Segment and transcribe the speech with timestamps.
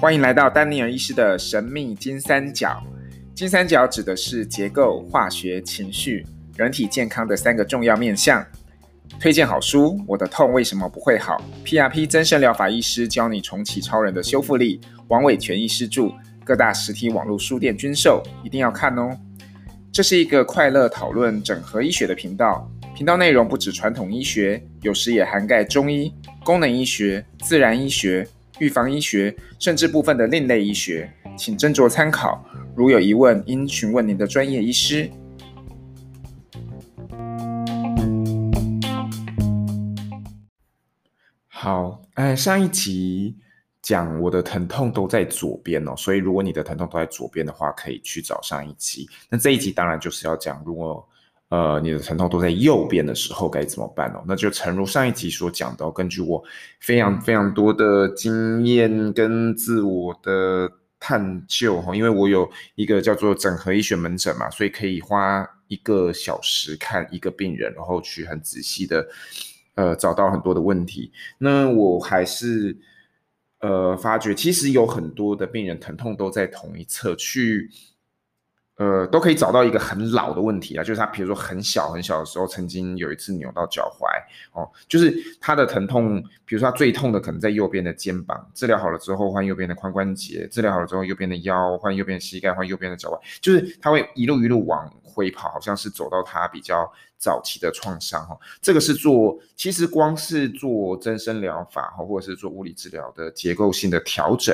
[0.00, 2.82] 欢迎来到丹尼尔医师的神秘金三角。
[3.34, 6.26] 金三角指的是结构、化学、情绪、
[6.56, 8.46] 人体健康的三个重要面向。
[9.18, 14.80] 推荐好书：我的痛为什么不会好？PRP 增生疗法医师教你重启超人的修复力。
[15.08, 16.12] 王伟全医师著，
[16.44, 19.16] 各大实体网络书店均售，一定要看哦。
[19.90, 26.14] 这是一个快乐讨论整合医学的频道，频道内容不止传统医学，有时也涵盖中医、
[26.44, 28.24] 功能医学、自然医学。
[28.60, 32.40] 预防医学，甚至部分的另类医学，请斟酌参考。
[32.76, 35.10] 如有疑问，应询问您的专业医师。
[41.48, 43.36] 好，哎，上一集
[43.82, 49.08] 讲我的疼痛都在左边哦，所以如果你的疼痛都在左边的话，可以去找上一集。
[49.28, 51.04] 那这一集当然就是要讲，如果
[51.54, 54.24] 呃，你的疼痛都在右边的时候该怎么办哦？
[54.26, 56.42] 那就诚如上一集所讲的，根据我
[56.80, 69.06] 非常非常多的经验跟自我的探究哈，因为我有一个叫做整合医学门诊嘛，所以可以花一个小时看一个病人，然后去很仔细的
[69.76, 71.12] 呃找到很多的问题。
[71.38, 72.76] 那我还是
[73.60, 77.70] 呃发觉，其实有很多的病人疼痛都在同一侧去。
[78.76, 84.04] 呃，都可以找到一个很老的问题啊，就是他，比如说很小很小的时候，曾经有一次扭到脚踝
[84.52, 98.36] 哦，就是他的疼痛，比如说他最痛的可能在右边的肩膀，治疗好了之后换右边的髋关节，治疗好了之后右边的腰，换右边的膝盖，换右边的脚踝，就是他会一路一路往回跑，好像是走到他比较早期的创伤哈。
[98.60, 104.52] 这个是做，其实光是做增生疗法哈，或者是做物理治疗的结构性的调整，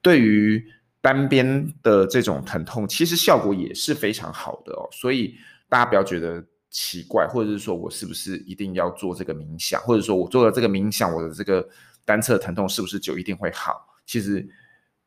[0.00, 0.64] 对于。
[1.00, 5.34] 单边的这种疼痛，其实效果也是非常好的哦，所以
[5.68, 11.66] 大家不要觉得奇怪，或者是说我是不是一定要做这个冥想，或者说我做了这个冥想，我的这个
[12.04, 13.86] 单侧疼痛是不是就一定会好？
[14.06, 14.48] 其实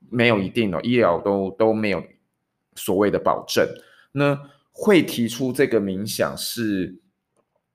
[0.09, 2.03] 没有一定哦，医疗都都没有
[2.75, 3.67] 所谓的保证。
[4.11, 4.39] 那
[4.71, 7.02] 会提出这个冥想是。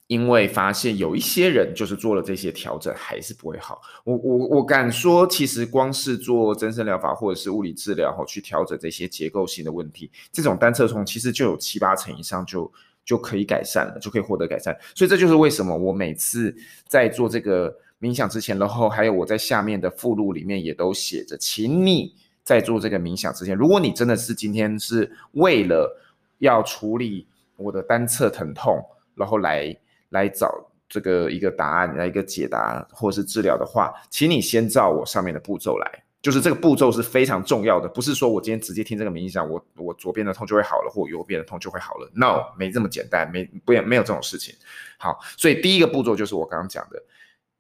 [0.09, 12.73] 因为发现有一些人就是做了这些调整还是不会好，我我我敢说，其实光是做增生疗法或者是物理治疗后去调整这些结构性的问题，这种单侧痛其实就有七八成以上就
[13.05, 14.75] 就可以改善了，就可以获得改善。
[14.95, 26.01] 所以这就是为什么我每次在做这个冥想之前，然后还有我在下面的附录里面也都写着，请你在做这个冥想之前，如果你真的是今天是为了
[26.39, 27.27] 要处理
[27.57, 28.83] 我的单侧疼痛，
[29.15, 29.77] 然后来。
[30.11, 30.53] 来找
[30.89, 44.55] 这个一个答案，来一个解答或是治疗的话，请你先照我上面的步骤来，就是这个步骤是非常重要的，不是说我今天直接听这个冥想，我我左边的痛就会好了，或右边的痛就会好了，no，没这么简单，没不没有这种事情。
[44.97, 47.03] 好，所以第一个步骤就是我刚刚讲的，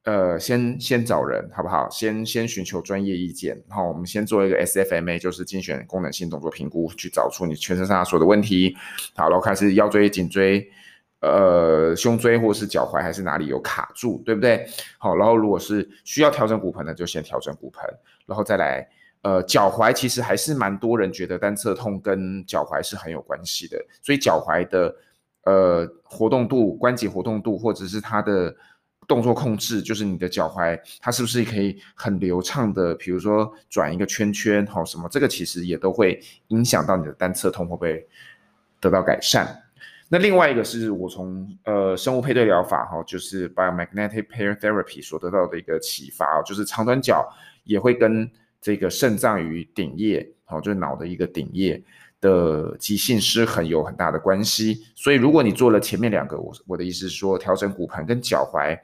[0.04, 1.86] 呃，先先找人好不好？
[1.90, 8.74] 先先寻求专业意见，然后我们先做一个 SFMA，就是精选功能性动作评估，去找出你全身上下所有的问题。
[9.14, 10.66] 好，然后开始腰椎、颈椎。
[11.20, 14.66] 呃，胸椎或是脚踝还是哪里有卡住，对不对？
[14.98, 17.82] 好，然后如果是需要调整骨盆的，就先调整骨盆，
[18.26, 18.88] 然后再来。
[19.22, 24.94] 呃，脚踝其实还是蛮多人觉得单侧痛跟脚踝是很有关系的，所以脚踝的
[25.42, 28.54] 呃活动度、关节活动度或者是它的
[29.08, 38.06] 动作控制，就是你的脚踝它是不是可以很流畅的，比如说转一个圈圈，好什么，这个其实也都会影响到你的单侧痛会不会
[38.80, 39.64] 得到改善。
[40.10, 47.28] 那另外一个是我从呃生物配对疗法哈，就是 biomagnetic pair therapy 所得到的一个启发哦，就是长短脚
[47.64, 51.82] 也会跟这个肾脏与顶叶，好，就是脑的一个顶叶
[52.22, 54.82] 的急性失衡有很大的关系。
[54.94, 58.78] 所以如果你做了前面两个，我我的意思是说，调整骨盆跟脚踝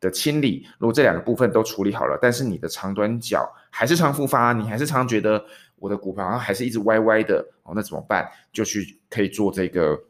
[0.00, 5.44] 的清理，如果这两个部分都处理好了，但是你的长短脚还是常复发，你还是常觉得
[5.76, 8.26] 我的骨盆好像还是一直歪歪的哦，那怎么办？
[8.50, 10.00] 就去可以做这个。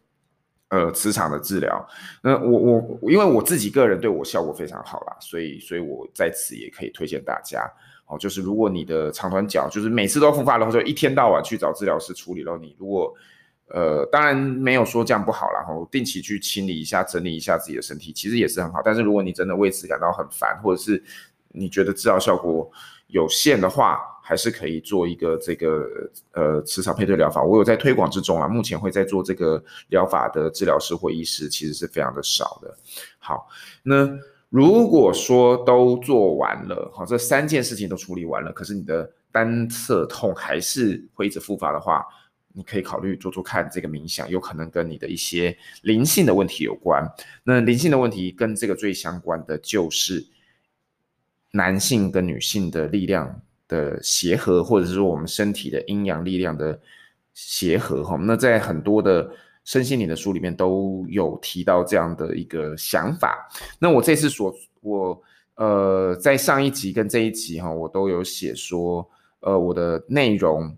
[0.71, 1.85] 呃，磁场的治疗，
[2.23, 2.59] 那我
[3.03, 7.69] 我因为我自己个人对我效果非常好啦，所以所以我在此也可以推荐大家
[8.07, 12.57] 哦，就是如果你的长短脚就是每次都复发的话，就一天到晚去找治疗师处理了。
[12.57, 13.13] 你如果
[13.67, 18.81] 呃，当然没有说这样不好啦，然后定期去清理一下、整理一下自己的身体，其实也是很好。
[18.85, 21.03] 但是如果你真的为此感到很烦，或者是
[21.49, 22.71] 你觉得治疗效果
[23.09, 28.47] 有限的话，还是可以做一个这个呃磁场配对疗法，我有在推广之中啊。
[28.47, 32.77] 目前会在做这个疗法的治疗师或医师其实是非常的少的。
[33.19, 33.49] 好，
[33.83, 34.09] 那
[34.49, 42.05] 如果说都做完了，好，这三件事情都处理完了，可是你的单侧痛还是会一直复发的话，
[42.53, 47.09] 你可以考虑做做看这个冥想，有可能跟你的一些灵性的问题有关。
[47.45, 50.27] 那灵性的问题跟这个最相关的就是
[51.53, 53.41] 男性跟女性的力量
[53.71, 56.79] 的协和，或者是说我们身体的阴阳力量的
[57.33, 58.17] 协和哈。
[58.17, 59.31] 那在很多的
[59.65, 63.49] 身心灵的书里面都有提到这样的一个想法。
[63.79, 65.23] 那我这次所我
[65.55, 69.09] 呃在上一集跟这一集哈，我都有写说，
[69.39, 70.77] 呃，我的内容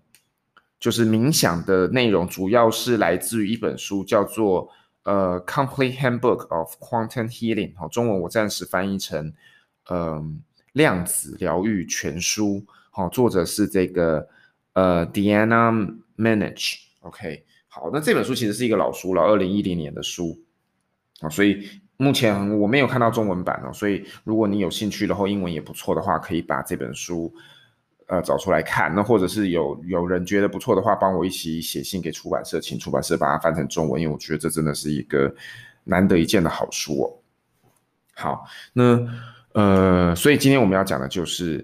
[0.79, 4.69] 就是冥想的内容，主要是来自于一本书，叫做
[5.03, 7.73] 呃《Complete Handbook of Quantum Healing》。
[7.75, 9.33] 好，中文我暂时翻译成
[9.89, 10.43] 嗯。
[10.73, 14.27] 量子疗愈全书，好，作者是这个
[14.73, 20.39] 呃，Diana Manage，OK，好，那这本书其实是一个老书了，二零一零年的书，
[21.21, 21.67] 啊，所以
[21.97, 27.33] 目前我没有看到中文版哦，所以如果你有兴趣的话，英文也不错的话，可以把这本书
[28.05, 35.33] 呃找出来看，那或者是有有人觉得不错的话，帮我一起写信给出版社，请出版社把它翻成中文，因为我觉得这真的是一个
[35.83, 37.09] 难得一见的好书哦。
[38.13, 39.03] 好，那。
[39.55, 41.63] 呃，所以今天我们要讲的就是，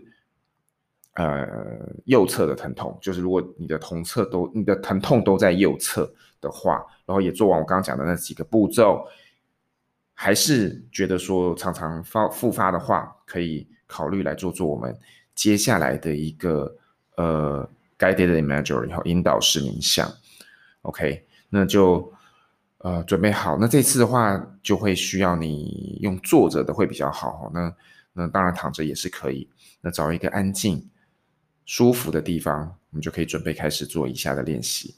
[1.19, 6.75] 呃，右侧的疼痛，就是如果你的同侧都，你的疼痛都在右侧的话，
[7.05, 9.05] 然后也做完我刚刚讲的那几个步骤，
[10.13, 14.97] 还是觉得说常常发复发的话，可以考虑来做做我们
[15.35, 16.73] 接下来的一个
[17.17, 20.09] 呃 guided imagery 然后引导式冥想
[20.83, 22.13] ，OK，那就。
[22.81, 27.51] 呃，准备好，那这次的话就会需要你用坐着的会比较好。
[27.53, 27.75] 那
[28.13, 29.49] 那当然躺着也是可以。
[29.81, 30.89] 那找一个安静、
[31.71, 34.95] 舒服的地方，我们就可以准备开始做以下的练习。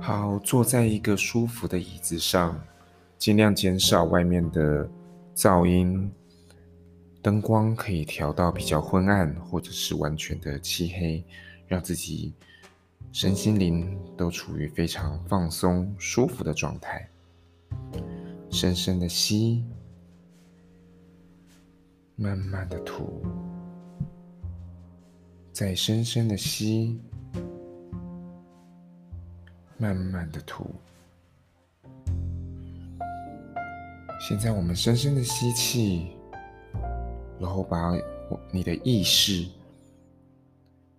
[0.00, 2.60] 好，坐在一个舒服的椅子上，
[3.16, 4.90] 尽量减少外面的
[5.36, 6.12] 噪音。
[7.22, 11.24] 灯光可以调到比较昏暗，或者是完全的漆黑，
[11.68, 12.34] 让自己
[13.12, 17.08] 身心灵都处于非常放松、舒服的状态。
[18.50, 19.64] 深深的吸，
[22.16, 23.22] 慢慢的吐，
[25.52, 27.00] 再深深的吸，
[29.78, 30.70] 慢慢的吐。
[34.20, 36.08] 现在我们深深的吸气。
[37.40, 37.92] 然后把
[38.52, 39.48] 你的意识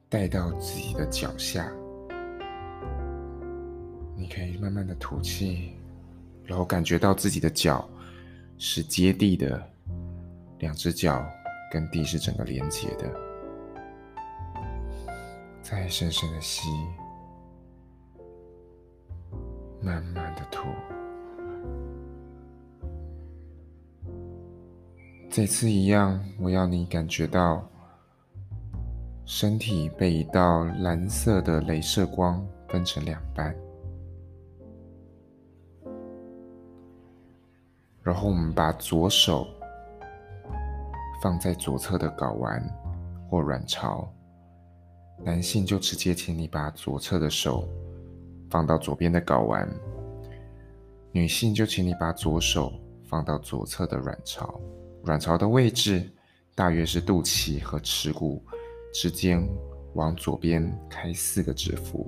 [0.10, 1.71] 带到自己的脚下，
[4.18, 5.71] 你可以慢慢的吐气，
[6.44, 7.88] 然后感觉到自己的脚
[8.57, 9.65] 是接地的，
[10.63, 11.21] 两只脚
[11.69, 13.13] 跟地是整个连接的。
[15.62, 16.69] 再深深的吸，
[19.81, 20.69] 慢慢的吐。
[25.30, 27.68] 这次一样，我要你感觉到
[29.25, 33.54] 身体被一道蓝色的镭射光分成两半，
[38.01, 39.45] 然后我们把左手
[41.23, 42.61] 放在左侧的睾丸
[43.29, 44.13] 或卵巢，
[45.23, 47.65] 男性就直接请你把左侧的手
[48.49, 49.73] 放到左边的睾丸，
[51.13, 52.73] 女性就请你把左手
[53.05, 54.59] 放到左侧的卵巢。
[55.05, 56.11] 卵巢的位置
[56.55, 58.43] 大约是肚脐和耻骨
[58.93, 59.47] 之间，
[59.93, 62.05] 往左边开四个指符。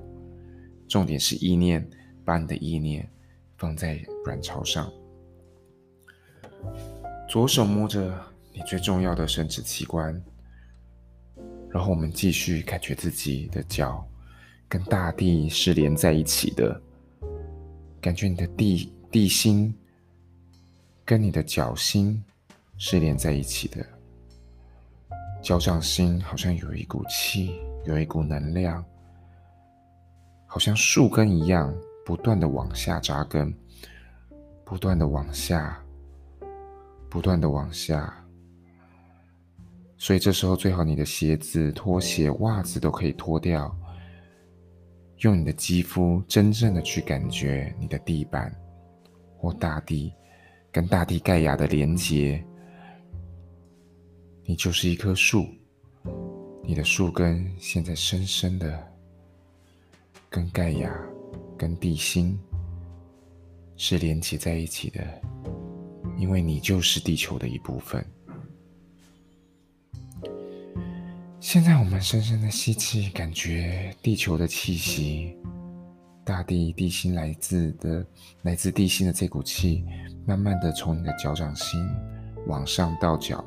[0.90, 1.90] 重点是意念，
[2.26, 3.10] 把你的意念
[3.56, 4.92] 放在卵巢上。
[7.30, 8.14] 左手摸着
[8.56, 10.20] 你最重要的生殖器官，
[11.70, 14.08] 然后我们继续感觉自己的脚
[14.70, 16.82] 跟大地是连在一起的，
[18.00, 19.76] 感觉你的地地心
[21.04, 22.24] 跟你的脚心。
[22.78, 23.86] 是连在一起的，
[25.42, 28.84] 脚掌心好像有一股气，有一股能量，
[30.46, 31.74] 好像树根一样，
[32.06, 33.58] 不断的往下扎根，
[34.66, 35.82] 不断的往下，
[37.10, 38.25] 不断的往下。
[39.98, 43.76] 所以这时候最好你的鞋子、拖鞋、袜子都可以脱掉，
[45.20, 48.54] 用你的肌肤真正的去感觉你的地板
[49.38, 50.14] 或大地
[50.72, 52.44] 跟大地盖亚的连接。
[54.44, 55.48] 你就是一棵树，
[56.62, 58.86] 你的树根现在深深的
[60.30, 60.94] 跟盖亚、
[61.58, 62.38] 跟地心
[63.78, 65.02] 是连接在一起的，
[66.18, 68.06] 因为你就是地球的一部分。
[71.46, 75.38] 现在我们深深的吸气，感觉地球的气息，
[76.24, 78.04] 大地地心来自的
[78.42, 79.86] 来自地心的这股气，
[80.26, 81.88] 慢慢的从你的脚掌心
[82.48, 83.46] 往上到脚。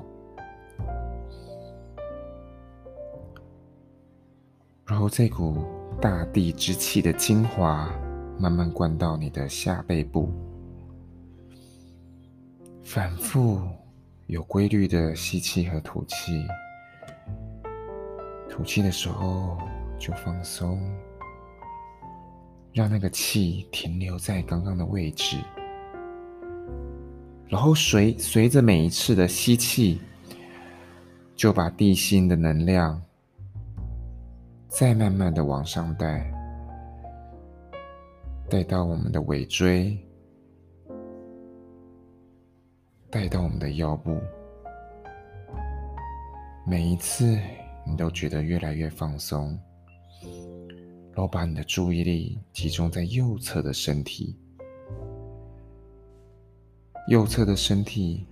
[4.86, 5.64] 然后这股
[6.00, 7.92] 大地之气的精华
[8.38, 10.32] 慢慢灌到你的下背部，
[12.84, 13.60] 反复
[14.28, 16.46] 有规律的吸气和吐气，
[18.58, 19.56] 吐气的时候
[20.00, 20.80] 就放松，
[22.72, 25.36] 让那个气停留在刚刚的位置，
[27.46, 30.00] 然后随随着每一次的吸气，
[31.36, 33.00] 就把地心的能量
[34.66, 36.28] 再慢慢的往上带，
[38.50, 39.96] 带到我们的尾椎。
[43.08, 44.18] 带到我们的腰部，
[46.66, 47.38] 每一次
[47.88, 49.58] 你都觉得越来越放松，
[51.12, 54.36] 然后把你的注意力集中在右侧的身体。
[57.08, 58.26] 右侧的身体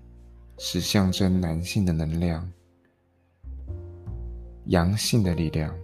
[0.58, 2.52] 是象征男性的能量，
[4.66, 5.74] 阳性的力量，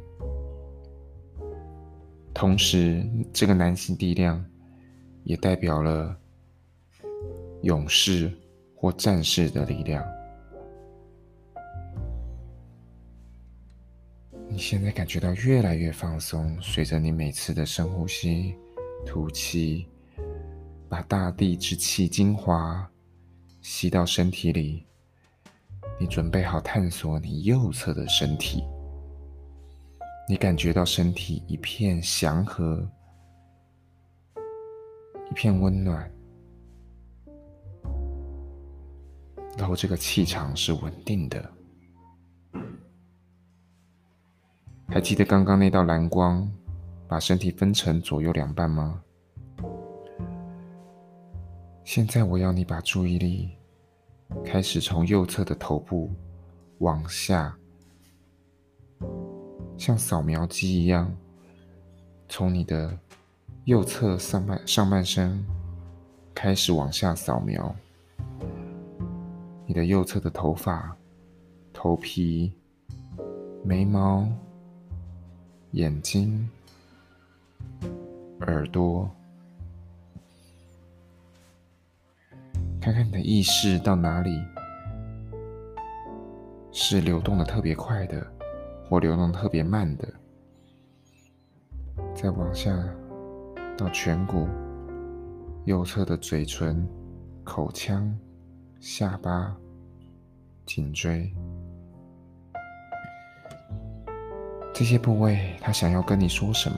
[2.34, 3.02] 同时
[3.32, 4.44] 这个男性力量
[5.24, 6.16] 也代表了
[7.62, 8.30] 勇士。
[8.82, 10.04] 或战士的力量。
[14.52, 18.54] 你现在感觉到越来越放松，随着你每次的深呼吸、
[19.06, 19.86] 吐气，
[20.90, 22.86] 把大地之气精华
[23.62, 24.84] 吸到身体里。
[25.98, 28.62] 你准备好探索你右侧的身体，
[30.28, 32.86] 你感觉到身体一片祥和，
[35.30, 36.12] 一片温暖。
[39.56, 41.50] 然后这个气场是稳定的。
[44.92, 46.46] 还记得刚刚那道蓝光
[47.08, 49.02] 把身体分成左右两半吗？
[51.82, 53.56] 现在我要你把注意力
[54.44, 56.10] 开始从右侧的头部
[56.80, 57.56] 往下，
[59.78, 61.10] 像扫描机一样，
[62.28, 62.94] 从你的
[63.64, 65.42] 右侧上半上半身
[66.34, 67.74] 开始往下扫描。
[69.64, 70.94] 你的右侧的头发、
[71.72, 72.52] 头皮、
[73.64, 74.28] 眉毛、
[75.72, 76.48] 眼睛、
[78.40, 79.10] 耳朵，
[82.78, 84.38] 看看你的意识到哪里
[86.72, 88.26] 是流动的特别快的，
[88.84, 90.06] 或流动特别慢的。
[92.14, 92.70] 再往下
[93.76, 94.46] 到颧骨、
[95.64, 96.86] 右侧的嘴唇、
[97.44, 98.14] 口腔、
[98.78, 99.56] 下巴。
[100.64, 101.34] 颈椎，
[104.82, 106.76] 这些部位，他想要跟你说什么？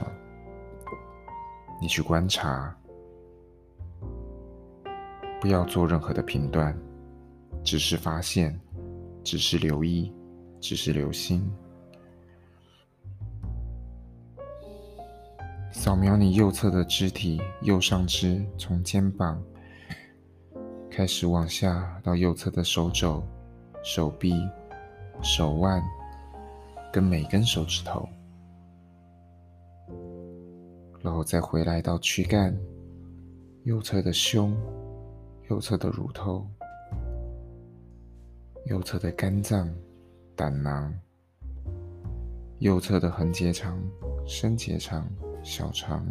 [1.81, 2.71] 你去观察，
[5.41, 6.77] 不要做任何的评断，
[7.63, 8.61] 只是发现，
[9.23, 10.13] 只是留意，
[10.61, 11.51] 只是留心。
[15.71, 19.43] 扫描你右侧的肢体，右上肢从肩膀
[20.91, 23.23] 开始往下到右侧的手肘。
[23.83, 24.35] 手臂、
[25.23, 25.81] 手腕
[26.95, 28.07] 跟每根手指头，
[31.01, 32.57] 然后再回来到躯干、
[33.65, 34.55] 右侧的胸、
[35.49, 36.47] 右侧的乳头、
[38.67, 39.69] 右侧的肝脏、
[40.37, 40.97] 胆囊、
[42.59, 43.77] 右侧的横结肠、
[44.25, 45.05] 升结肠、
[45.43, 46.07] 小肠、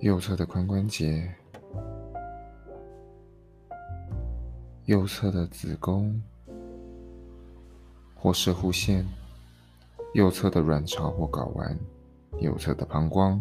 [0.00, 1.30] 右侧的髋关节。
[4.88, 6.18] 右侧的子宫
[8.14, 9.06] 或摄护腺，
[10.14, 11.78] 右侧的卵巢或睾丸，
[12.40, 13.38] 右侧的膀胱，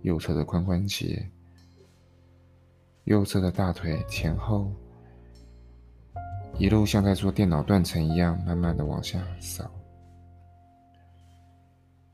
[0.00, 1.24] 右侧的髋关节，
[3.04, 4.72] 右侧的大腿前后，
[6.58, 9.70] 一路像在做电脑断层一样，慢慢的往下扫，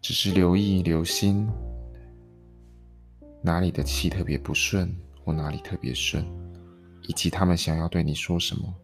[0.03, 1.49] 只是留意留心，
[3.41, 4.95] 哪里的气特别不顺，
[5.25, 6.23] 或哪里特别顺。
[7.09, 8.75] 以及他们想要对你说什么？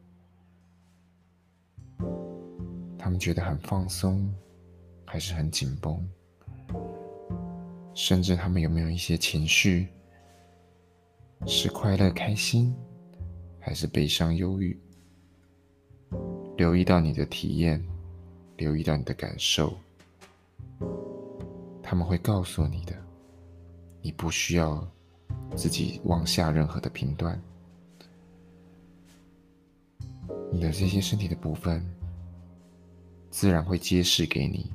[2.99, 4.35] 他们觉得很放松，
[5.05, 6.03] 还是很紧绷？
[7.93, 9.89] 甚至他们有没有一些情绪？
[11.47, 12.75] 是快乐开心，
[13.61, 14.81] 还是悲伤忧郁？
[16.57, 17.85] 留意到你的体验，
[18.57, 19.77] 留意到你的感受，
[21.83, 22.97] 他们会告诉你的。
[24.01, 24.83] 你不需要
[25.55, 27.39] 自己妄下任何的评断。
[30.55, 31.85] 你的这些身体的部分，
[33.29, 34.73] 自然会揭示给你。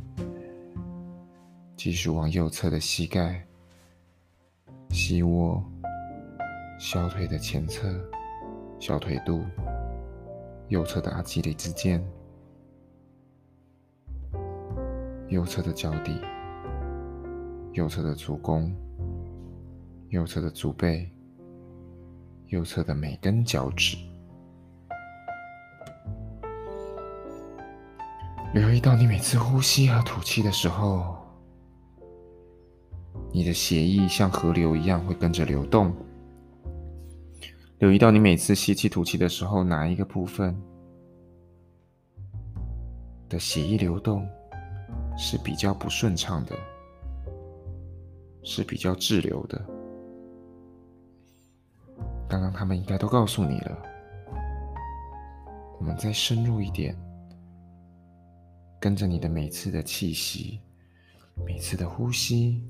[1.78, 3.48] 继续往右侧的膝盖、
[4.90, 5.64] 膝窝、
[6.78, 7.90] 小腿的前侧、
[8.78, 9.42] 小腿肚、
[10.68, 12.04] 右侧的阿基里斯腱、
[15.30, 16.20] 右侧的脚底、
[17.72, 18.70] 右侧的足弓、
[20.10, 21.10] 右侧的足背，
[22.48, 23.96] 右侧的每根脚趾，
[28.51, 31.15] 留意到你每次呼吸和吐气的时候，
[33.32, 35.96] 你的血液像河流一样会跟着流动。
[37.77, 40.60] 留意到你每次吸气、吐气的时候，哪一个部分
[43.29, 44.27] 的血液流动
[45.15, 46.56] 是比较不顺畅的，
[48.41, 49.63] 是比较滞留的。
[52.27, 53.77] 刚刚他们应该都告诉你了。
[55.79, 56.94] 我们再深入一点，
[58.80, 60.60] 跟着你的每次的气息、
[61.46, 62.64] 每次的呼吸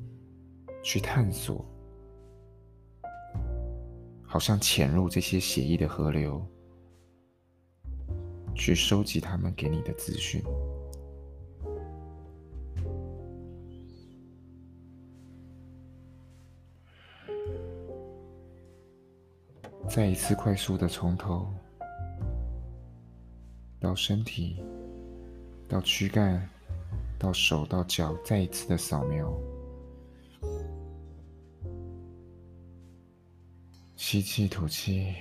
[0.84, 1.66] 去探索。
[4.32, 6.46] 好像潜入这些血液的河流，
[8.54, 10.40] 去收集他们给你的资讯。
[19.88, 21.52] 再一次快速的从头
[23.80, 24.64] 到身体，
[25.70, 26.50] 到躯干，
[27.20, 29.32] 到手，到脚，再一次的扫描。
[33.96, 35.14] 吸气，吐气，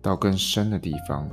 [0.00, 1.28] 到更深的地方。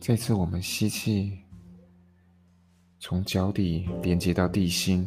[0.00, 1.38] 这次我们吸气，
[3.04, 5.02] 从脚底连接到地心；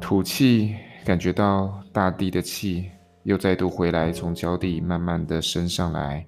[0.00, 2.90] 吐气，感觉到大地的气。
[3.24, 6.26] 又再度回来，从脚底慢慢的升上来，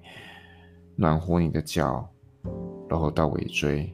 [0.95, 2.07] 暖和你的脚，
[2.87, 3.91] 然后到尾椎。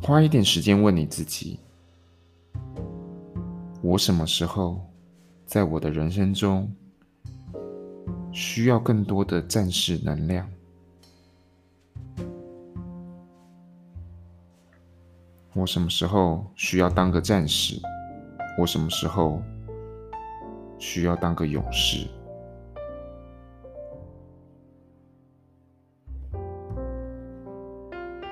[0.00, 1.60] 花一点时间问你自己：
[3.82, 4.80] 我什么时候
[5.44, 6.72] 在我的人生中
[8.32, 10.48] 需要更多的战士能量？
[15.52, 17.80] 我什么时候需要当个战士？
[18.58, 19.42] 我什么时候
[20.78, 22.06] 需要当个勇士？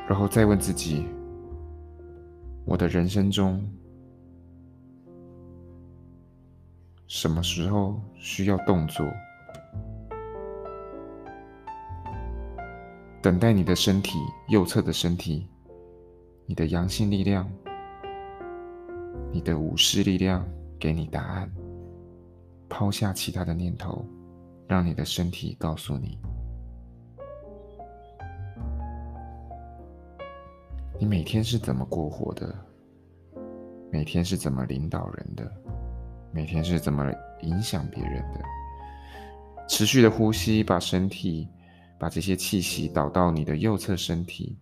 [0.08, 1.06] 然后再问自己：
[2.64, 3.62] 我的人生中
[7.06, 9.04] 什么时候需要动作？
[13.20, 15.48] 等待你的身体，右侧的身体。
[16.46, 17.50] 你的阳性力量，
[19.32, 21.50] 你的武士力量，给你答案。
[22.68, 24.06] 抛下其他的念头，
[24.66, 26.18] 让你的身体告诉你：
[30.98, 32.54] 你每天是怎么过活的？
[33.90, 35.50] 每天是怎么领导人的？
[36.30, 38.40] 每天是怎么影响别人的？
[39.68, 41.48] 持续的呼吸，把身体，
[41.98, 44.56] 把这些气息导到你的右侧身体。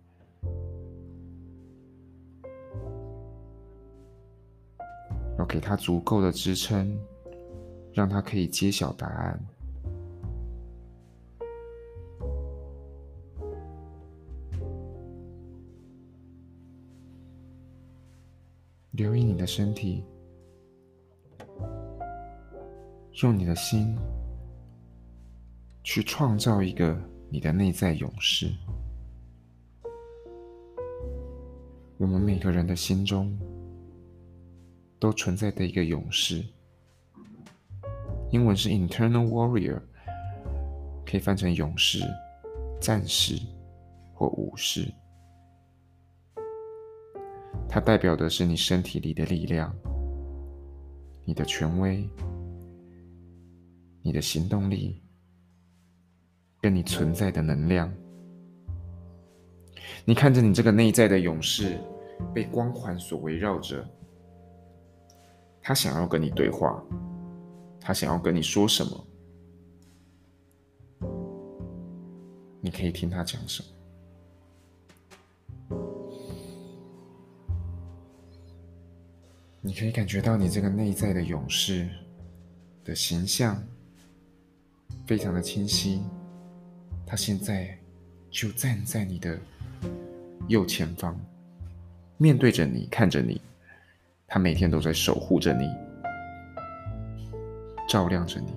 [5.39, 6.99] 要给他足够的支撑，
[7.93, 9.39] 让他可以揭晓答案。
[18.93, 20.03] 留意你的身体，
[23.23, 23.95] 用你的心
[25.85, 28.51] 去创造一个你的内在勇士。
[31.99, 33.37] 我们每个人的心中。
[34.99, 36.43] 都存在的一个勇士，
[38.31, 39.79] 英文是 internal warrior，
[41.05, 42.01] 可以翻成勇士、
[42.81, 43.39] 战士
[44.15, 44.91] 或武士。
[47.69, 49.77] 它代表的是你身体里的力量、
[51.27, 52.09] 你的权威、
[54.01, 55.03] 你的行动力，
[56.61, 57.93] 跟你存在的能量。
[60.05, 61.79] 你看着你这个内在的勇士
[62.35, 63.87] 被光环所围绕着。
[65.61, 66.81] 他想要跟你对话，
[67.81, 69.07] 他想要跟你说什么？
[72.61, 73.69] 你可以听他讲什么？
[79.61, 81.89] 你可以感觉到你这个内在的勇士
[82.85, 83.61] 的形象
[85.05, 86.01] 非常的清晰，
[87.07, 87.79] 他现在
[88.29, 89.39] 就站在你的
[90.49, 91.17] 右前方，
[92.17, 93.41] 面对着你，看着你。
[94.27, 95.73] 他每天都在守护着你，
[97.89, 98.53] 照亮着你。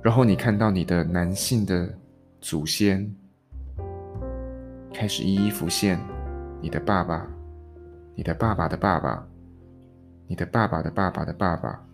[0.00, 1.92] 然后你看到你的男性的
[2.40, 3.12] 祖先
[4.94, 5.98] 开始一一浮现，
[6.62, 7.26] 你的爸爸、
[8.14, 9.26] 你的爸爸的爸爸，
[10.28, 11.84] 你的爸爸的爸爸的爸爸，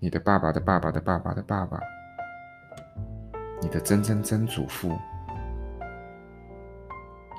[0.00, 1.78] 你的爸爸的爸爸的爸爸的爸爸，
[3.62, 4.90] 你的曾曾曾祖父，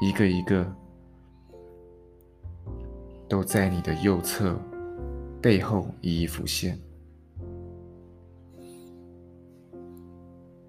[0.01, 0.65] 一个一个
[3.27, 4.57] 都在你的右侧
[5.41, 6.79] 背后一一浮现。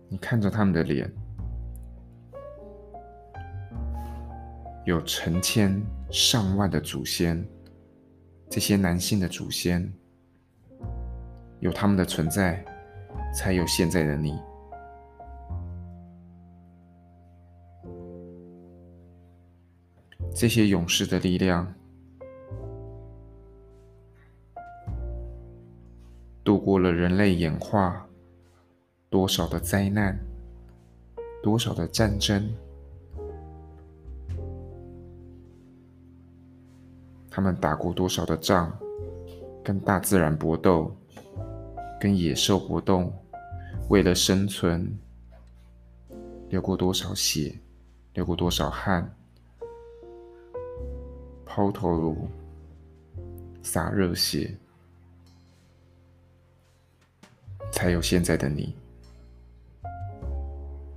[0.09, 1.09] 你看着他们的脸，
[4.85, 7.47] 有成千上万的祖先，
[8.51, 9.89] 这些男性的祖先，
[11.61, 12.65] 有他们的存在，
[13.33, 14.37] 才有现在的你。
[20.35, 21.73] 这些勇士的力量，
[26.43, 28.05] 度过了人类演化。
[29.09, 30.19] 多少的灾难，
[31.41, 32.53] 多少的战争，
[37.31, 38.77] 他们打过多少的仗，
[39.63, 40.93] 跟大自然搏斗，
[42.01, 43.13] 跟野兽搏斗，
[43.89, 44.99] 为了生存，
[46.49, 47.57] 流过多少血，
[48.15, 49.15] 流过多少汗，
[51.55, 52.29] 抛头颅，
[53.63, 54.53] 洒热血，
[57.71, 58.75] 才有现在的你。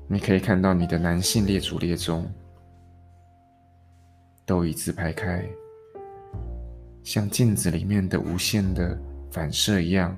[0.08, 2.28] 你可以看到你的男性列祖列宗
[4.48, 5.48] 都已字排开，
[7.04, 10.18] 像镜子里面的无限的反射一样，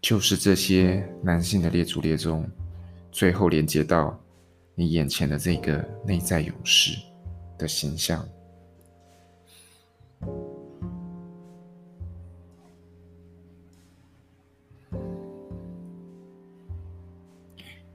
[0.00, 2.48] 就是这些男性的列祖列宗，
[3.12, 4.18] 最后连接到
[4.80, 6.96] 你眼前的这个内在勇士
[7.58, 8.24] 的形象。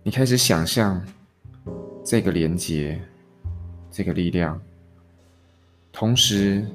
[0.03, 1.01] 你开始想象
[2.03, 3.01] 这个连接，
[3.89, 4.61] 这个力量。
[5.89, 6.67] 同时，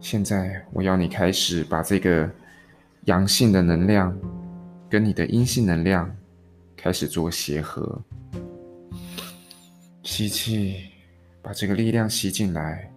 [0.00, 2.28] 现在我要你开始把这个
[3.04, 4.18] 阳性的能量
[4.90, 6.12] 跟你的阴性能量
[6.76, 8.02] 开始做协和。
[10.02, 10.90] 吸气，
[11.42, 12.90] 把这个力量吸进来，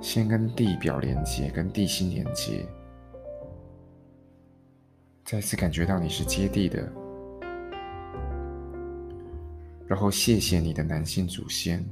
[0.00, 2.66] 先跟地表连接，跟地心连接。
[5.24, 6.92] 再次感觉到你是接地的，
[9.86, 11.84] 然后谢谢你的男性祖先，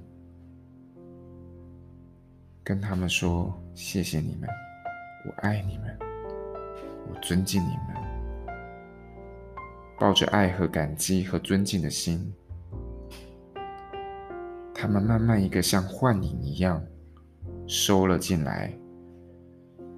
[2.63, 4.49] 跟他们说谢谢你们，
[5.27, 5.97] 我爱你们，
[7.09, 7.97] 我尊敬你们，
[10.01, 12.33] 抱着爱和感激和尊敬的心，
[14.75, 16.83] 他们慢慢一个像幻影一样
[17.67, 18.73] 收了进来。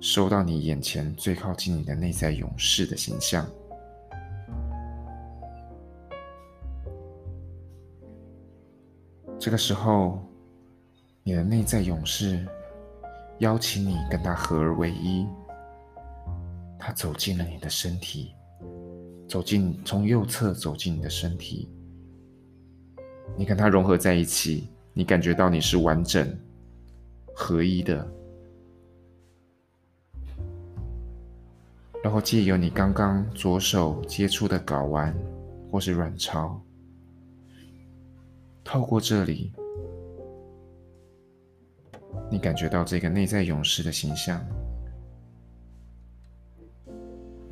[0.01, 3.47] 收到你眼前最靠近你的内在勇士的形象。
[9.39, 10.19] 这个时候，
[11.23, 12.45] 你的内在勇士
[13.39, 15.25] 邀请你跟他合而为一。
[16.77, 18.35] 他走进了你的身体，
[19.33, 21.67] 走进，从右侧走进你的身体。
[23.35, 26.39] 你跟它融合在一起，你感觉到你是完整、
[27.35, 28.07] 合一的。
[32.05, 35.17] 然后借由你刚刚左手接触的睾丸
[35.71, 36.61] 或是卵巢，
[38.63, 39.51] 透过这里，
[42.31, 44.47] 你感觉到这个内在勇士的形象，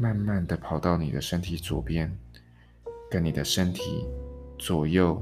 [0.00, 2.10] 慢慢的跑到你的身体左边，
[3.10, 4.06] 跟你的身体
[4.58, 5.20] 左右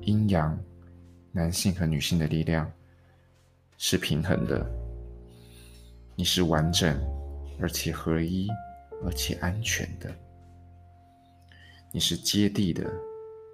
[0.00, 0.58] 阴阳、
[1.30, 2.68] 男性和女性的力量
[3.78, 4.66] 是平衡的，
[6.16, 6.98] 你是完整。
[7.58, 8.48] 而且合一，
[9.02, 10.14] 而且安全的，
[11.90, 12.84] 你是接地的，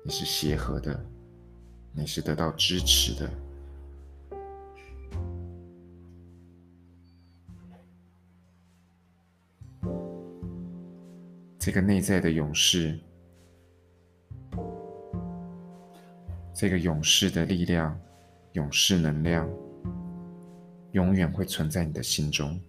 [0.05, 0.99] 你是协和的，
[1.93, 3.31] 你是得到支持的。
[11.65, 12.99] 这个内在的勇士，
[16.53, 17.97] 这个勇士的力量，
[18.55, 19.49] 勇士能量，
[20.91, 22.61] 永远会存在你的心中。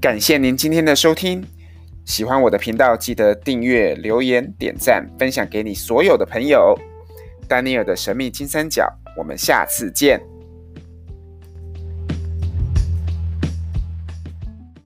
[0.00, 1.44] 感谢您今天的收听，
[2.04, 6.78] 喜欢我的频道，记得订阅、留言、点赞、分享给你所有的朋友。
[7.52, 10.18] 丹尼尔的神秘金三角，我们下次见。